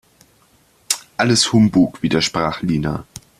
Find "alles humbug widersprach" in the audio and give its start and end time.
1.15-2.63